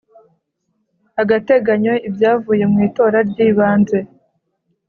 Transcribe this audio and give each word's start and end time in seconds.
agateganyo 1.21 1.93
ibyavuye 2.07 2.63
mu 2.71 2.77
itora 2.87 3.17
ryi 3.29 3.47
banze 3.57 3.99